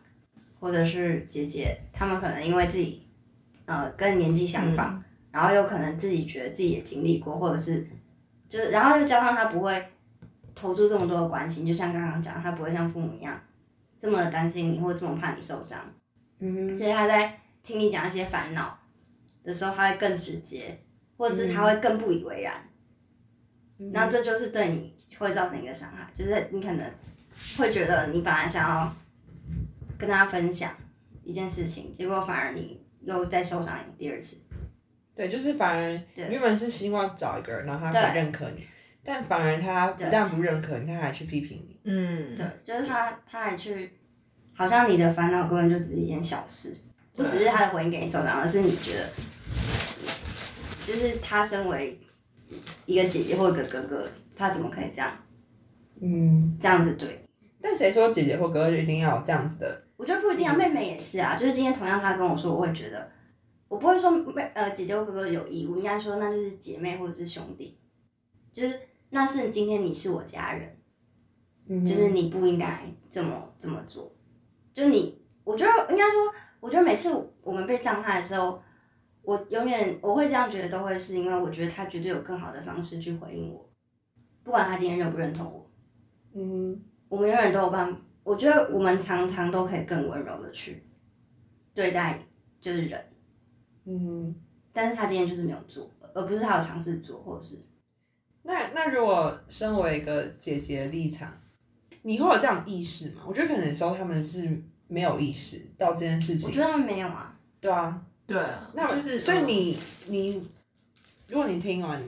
[0.59, 3.07] 或者是姐姐，他们可能因为自己
[3.65, 7.87] 呃跟年纪相仿，然后又可能自己觉得自己也经历过，或者是
[8.47, 9.83] 就是，然后又加上他不会
[10.53, 13.39] 投注这么多的关心，就像刚刚讲，他不会像父母一样
[13.99, 15.79] 这么的担心你，或这么怕你受伤，
[16.39, 18.77] 嗯所以他在听你讲一些烦恼
[19.43, 20.77] 的时候，他会更直接，
[21.17, 22.53] 或者是他会更不以为然。
[23.79, 26.91] 哼，然后这就是对你会造成一个伤害，就是你可能
[27.57, 28.95] 会觉得你本来想要
[29.97, 30.75] 跟他分享
[31.23, 34.37] 一件事情，结果反而你又再受伤第二次。
[35.15, 38.67] 对，就是反而原本是希望找一个人，然后他不认可你，
[39.03, 41.79] 但反而他不但不认可你，他还去批评你。
[41.85, 43.97] 嗯，对，就是他他还去，
[44.57, 46.75] 好像你的烦恼根本就只是一件小事，
[47.15, 49.09] 不只是他的回应给你受伤，而是你觉得，
[50.85, 51.99] 就是他身为
[52.87, 55.15] 一个姐姐或者一个哥哥，他怎么可以这样
[56.01, 57.23] 嗯，这样子对？
[57.61, 59.83] 但谁说姐姐或哥哥就一定要有这样子的？
[59.95, 61.37] 我觉得不一定啊，妹妹也是啊。
[61.37, 63.11] 就是今天同样她跟我说，我会觉得，
[63.67, 67.77] 我不会说妹呃姐姐或哥哥有义务，应该说那就是姐妹或者是兄弟，
[68.51, 68.79] 就是
[69.11, 70.77] 那是今天你是我家人，
[71.67, 74.11] 嗯就是你不应该这么这么做。
[74.77, 77.09] 就你，我觉得应该说，我觉得每次
[77.41, 78.61] 我们被伤害的时候，
[79.23, 83.67] 我永远我会这样觉得，都会是因为我觉得他绝对有更好的方式去回应我，
[84.43, 85.71] 不管他今天认不认同我，
[86.35, 87.99] 嗯我们永远都有办法。
[88.21, 90.83] 我觉得我们常常都可以更温柔的去
[91.73, 92.19] 对待
[92.61, 93.03] 就是人，
[93.85, 94.35] 嗯，
[94.71, 97.55] 但是他今天就是没有做，而不是他有尝试做，或者是
[98.43, 101.33] 那那如果身为一个姐姐的立场，
[102.03, 103.23] 你会有这样意识吗？
[103.27, 104.49] 我觉得可能有时候他们是
[104.87, 106.59] 没有意识到这件事情我觉。
[106.59, 107.33] 得他们没有啊。
[107.59, 110.47] 对啊，对啊，那就是所以嗯你你，
[111.27, 112.01] 如果你听完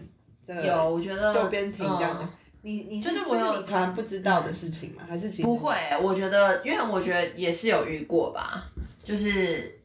[0.45, 2.30] 这个有，我觉得右边听这样嗯讲，
[2.62, 5.04] 你你就是我是你突然不知道的事情吗？
[5.08, 8.69] 还是其实不会，我觉得，因为我觉得也是有遇过吧，
[9.04, 9.80] 就是，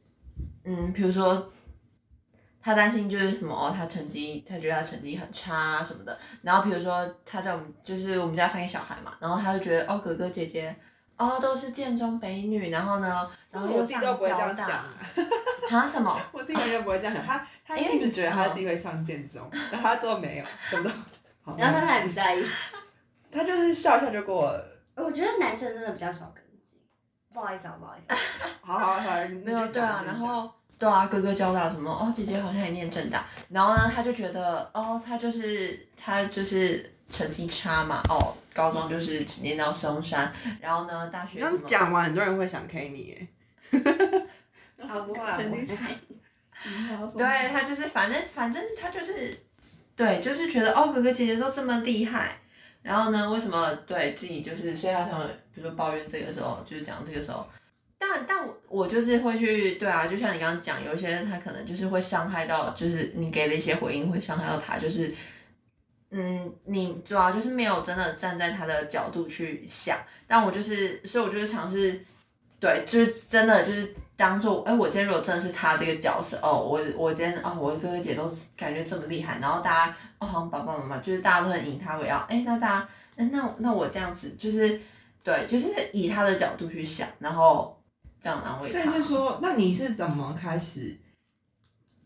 [0.64, 1.50] 嗯，比如说，
[2.64, 10.74] 他担心就是什么哦，他成绩，他觉得他成绩很差啊什么的，然后比如说他在我们就是我们家三个小孩嘛，然后他就觉得哦哥哥姐姐
[11.18, 16.18] 哦都是建中北女，然后呢，然后我又上弟都不会这交大样想啊，啊什么？
[16.32, 20.90] 我弟完全不会这样想，他 他一直觉得他自己会上建中，然后他最后没有，什么都。
[21.58, 22.42] 然后他也不在意。
[23.30, 24.64] 他就是笑笑就过了。
[24.94, 26.80] 我觉得男生真的比较少跟进，
[27.34, 28.16] 不好意思啊，不好意思。
[28.62, 29.10] 好好好，
[29.44, 43.28] 没有对啊，然后对啊，哥哥交大什么哦，姐姐好像也念正大，然后呢，他就觉得哦，他就是他就是成绩差嘛，哦，高中就是只念到松山，然后呢，大学你刚什么讲完，很多人会想 K 你耶。
[44.86, 45.86] 好，不会成绩差。
[47.16, 49.36] 对他就是反正反正他就是
[49.96, 52.38] 对，就是觉得哦，哥哥姐姐都这么厉害，
[52.82, 55.20] 然后呢，为什么对自己就是，所以他想，
[55.54, 57.46] 比如说抱怨这个时候，就是讲这个时候，
[58.06, 65.14] 但但我就是会去，对啊，就像你刚刚讲，有些人他可能就是会伤害到，就是你给的一些回应会伤害到他，就是。
[66.16, 72.00] 嗯，你对啊，就是没有真的站在他的角度去想，但我就是，所以我就是尝试，
[72.60, 84.80] 对，就是真的就是当做，哎，我今天如果真的是他这个角色，哦，我我今天哦，我的哥哥姐都感觉这么厉害，然后大家哦，好像爸爸妈妈就是大家都很以他为傲，哎，那大家，哎，那那我这样子就是，
[85.24, 87.76] 对，就是以他的角度去想，然后
[88.24, 88.88] 这样安慰所以。
[88.88, 90.98] 是说，那你是怎么开始，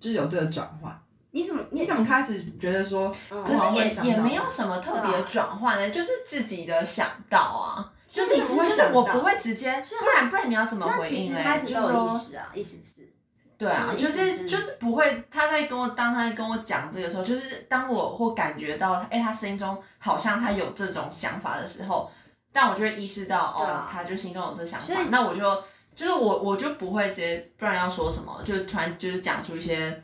[0.01, 1.01] 就是有这个转换？
[1.31, 3.45] 你怎么你你怎么开始觉得说，嗯。
[3.45, 11.41] 可是也也没有什么特别转换呢，就是自己的想到啊，就是就是我不会直接，不然不然你要怎么回应嘞？
[11.45, 13.09] 他一直都有就是说意识啊，意思是，
[13.57, 22.11] 对啊，就就是就是不会，他在跟我当他在跟我讲这个时候，就是当我或感觉到，哎、他心中好像他有这种想法的时候，
[22.51, 25.63] 但我就会意识到，哦他就心中有这想，法那我就
[25.99, 30.01] 就是我我就不会直接，不然要说什么，就突然就是讲出一些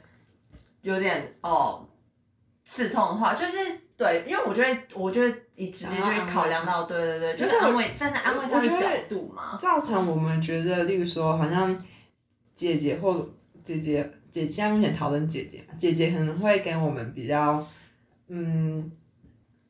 [0.82, 1.88] 有点哦
[2.64, 3.56] 刺痛的话，就是
[3.96, 11.80] 对，因为我就会我就会一直接就会考量到，对对对，就是安慰站在安慰他的角度嘛，造成我们觉得，例如说，好像
[12.56, 13.30] 姐姐或
[13.62, 17.64] 姐姐姐，现在目前讨论姐姐嘛，姐姐可能会给我们比较，
[18.26, 18.90] 嗯，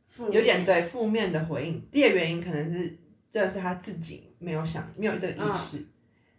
[0.09, 1.87] 负有点对负面的回应。
[1.93, 2.97] 第二个原因可能是
[3.31, 5.85] 真的是他自己没有想，没有这个意识。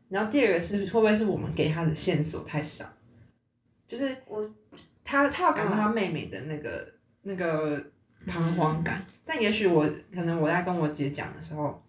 [0.09, 2.85] 然后第二个是会不会是我们给他的线索太少？
[3.87, 4.49] 就是我
[5.03, 6.87] 他他要感到他妹妹的那个、
[7.21, 7.83] 那个
[8.25, 11.83] 彷徨感，但也许我可能我在跟我姐讲的时候，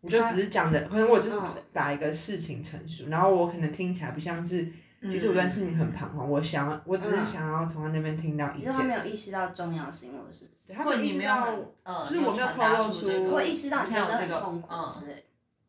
[0.00, 1.54] 我就只是讲的，可能我就是嗯。
[1.72, 4.70] 把一个事情陈述，然后我可能听起来不像是，
[5.02, 7.26] 其实我对事情很彷徨，我想要我只是嗯。
[7.26, 14.94] 想要从他那边听到意见他没，有意识到重要性，或者是对他没意识到没有很，呃，就是我没有传达透露出出这个，或意识到你真的现在有这个很痛苦嗯。
[14.98, 15.22] 之类的。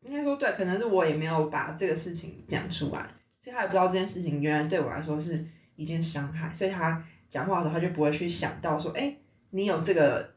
[0.06, 3.10] 应该说对，可能是我也没有把这个事情讲出来，
[3.42, 5.44] 所以他也不知道这件事情原来对我来说是
[5.76, 9.16] 一件伤害，所以他讲话的时候他就不会去想到说，哎、
[9.50, 10.32] 你有这个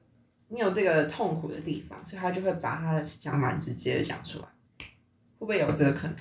[0.49, 4.47] 你有这个痛苦的地方，所以他就会把他的想法直接的讲出来，
[4.79, 6.17] 会不会有这个可能？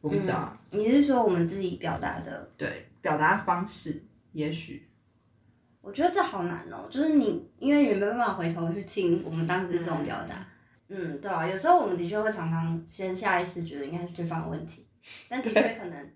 [0.00, 2.48] 我不知道啊，你是说我们自己表达的？
[2.56, 4.88] 对，表达方式也许
[5.82, 10.36] 我觉得这好难哦，就是你因为你没办法回头去听我们当时这种表达。
[10.36, 10.46] 嗯，
[10.88, 14.86] 对啊，有时候我们的确会常常先下意识觉得应该是对方有问题，
[15.28, 16.10] 但的确可能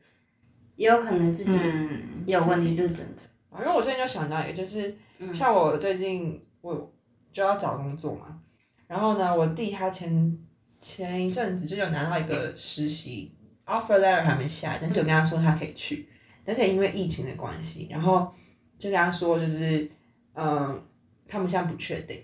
[0.77, 3.23] 也有可能自己嗯，也有问题，这是真的。
[3.51, 6.93] 啊，因为我现在就想到一个，就是嗯像我最近我
[7.33, 8.41] 就要找工作嘛，
[8.87, 10.39] 然后呢，我弟他前
[10.81, 13.35] 前一阵子就有拿到一个实习
[13.67, 16.09] offer letter 还没下，但是我跟他说他可以去，
[16.45, 18.33] 但是也因为疫情的关系，然后
[18.79, 19.91] 就跟他说就是
[20.35, 20.81] 嗯，
[21.27, 22.23] 他们现在不确定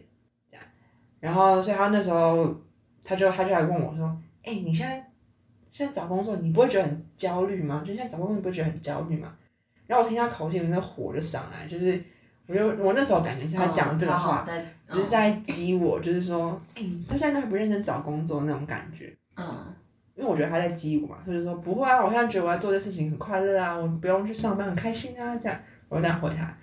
[1.27, 2.55] 然后所以他那时候
[3.03, 5.05] 他就他就来问我说，哎、你现在
[5.73, 7.83] 现在找工作你不会觉得很焦虑吗？
[7.85, 9.35] 就现在找工作你不会觉得很焦虑吗？
[9.89, 12.01] 然后我听他口气，那火就上来，就是
[12.47, 19.13] 我就我那时候感觉是他讲这个话，在只是在激我，就是说，哎、他现在都还不认真找工作那种感觉。
[19.35, 19.75] 嗯
[20.15, 25.61] 因为我觉得他在激我嘛，所以就说不会啊，我现在觉得我在做这事情很快乐啊，我不用去上班很开心啊，这样
[25.91, 26.57] 我就这样回他。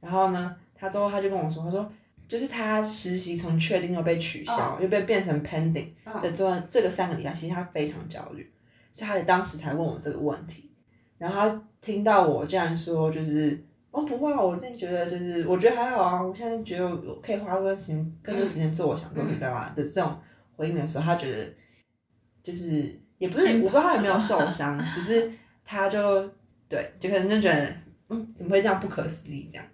[0.00, 1.88] 然后呢，他之后他就跟我说，他说
[2.28, 8.52] 就是他实习从确定又被取消，又被变成 pending 嗯的这这个三个礼拜，其实他非常焦虑，
[8.92, 10.70] 所以他当时才问我这个问题。
[11.18, 19.82] 然后他听到我这样说，就是哦不会啊，我真的觉得就是我觉得还好啊，我现在觉得我可以花更多时间更多时间做我想做的事干嘛的？
[19.82, 20.14] 这种
[20.56, 21.52] 回应的时候，他觉得
[22.42, 25.30] 就是也不是我不知道他有没有受伤， 只是
[25.64, 26.28] 他就
[26.68, 27.72] 对，就可能就觉得
[28.10, 29.64] 嗯怎么会这样不可思议这样，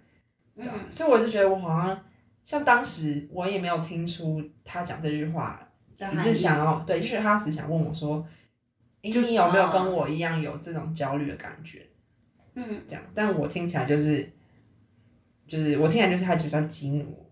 [0.55, 1.99] 对啊嗯，所以我就觉得我好像
[2.45, 8.27] 像当时我也没有听出他讲这句话，只是想要对，就是他只想问我说，
[9.01, 11.85] 诶就你有没有嗯跟我一样有这种焦虑的感觉？
[12.55, 14.29] 嗯，这样，但我听起来就是，
[15.47, 17.31] 就是我听起来就是他就是在激怒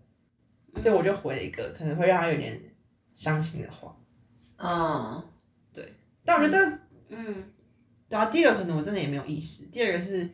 [0.72, 2.60] 我，所以我就回了一个可能会让他有点
[3.14, 3.96] 伤心的话。
[4.56, 5.22] 嗯，
[6.24, 6.78] 但我觉得这个，
[7.10, 7.44] 嗯，
[8.08, 10.28] 对啊，第二个可能我真的也没有意识，第二个是，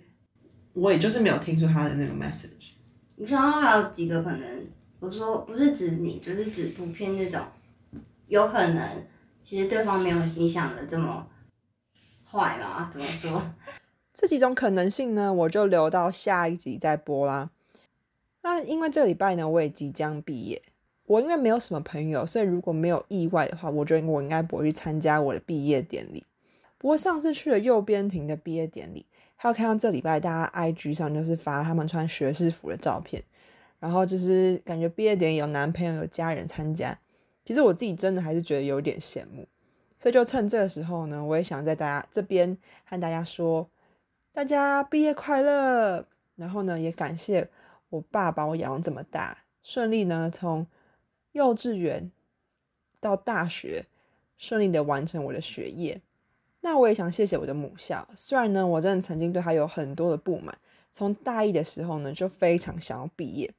[0.72, 2.72] 我也就是没有听出他的那个 message。
[3.20, 4.66] 你想到还有几个可能，
[5.00, 7.40] 我说不是指你，就是指普遍那种，
[8.28, 9.04] 有可能
[9.42, 11.26] 其实对方没有你想的这么
[12.24, 12.88] 坏嘛？
[12.92, 13.42] 怎么说？
[14.14, 17.50] 这几种可能性呢，我就留到下一集再播啦。
[18.42, 20.62] 那因为这礼拜呢，我也即将毕业，
[21.06, 26.24] 我因为没有什么朋友，所以如果没有意外的话，我觉得我应该不会去参加我的毕业典礼。
[26.78, 29.04] 不过上次去了右边亭的毕业典礼，
[29.40, 33.22] 还有看到这礼拜大家 IG 上就是发他们穿学士服的照片，
[33.78, 36.98] 然后就是感觉毕业典礼有男朋友有家人参加，
[37.44, 39.46] 其实我自己真的还是觉得有点羡慕，
[39.96, 43.70] 所以就趁这个时候呢，我也想在大家这边和大家说，
[44.32, 47.48] 大家毕业快乐，然后呢也感谢
[47.90, 50.66] 我爸把我养这么大，顺利呢从
[51.30, 52.10] 幼稚园
[52.98, 53.86] 到大学
[54.36, 56.00] 顺利的完成我的学业。
[56.60, 60.56] 那我也想谢谢我的母校，虽然呢，我真的曾经对他有很多的不满，
[60.92, 63.52] 从大一的时候呢，就非常想要毕业。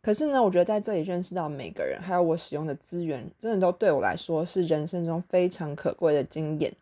[0.00, 6.74] 可是呢，我觉得在这里认识到每个人，还有我使用的资源，真的都对我来说是人生中非常可贵的经验。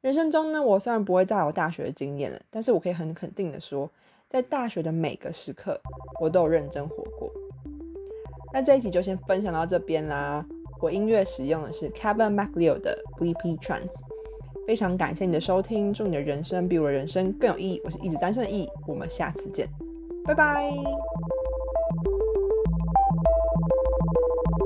[0.00, 3.88] 人生中呢，我虽然不会再有大学的经验了，但是我可以很肯定的说，
[4.28, 5.80] 在大学的每个时刻，
[6.20, 7.30] 我都有认真活过。
[8.52, 10.44] 那这一集就先分享到这边啦。
[10.80, 14.00] 我音乐使用的是 Kevin MacLeod 的 Bleepy Trance。
[14.68, 17.80] 非常感谢你的收听，祝你的人生比我的人生更有意义。
[17.82, 19.66] 我是一直单身的意义，我们下次见，
[20.26, 20.70] 拜拜。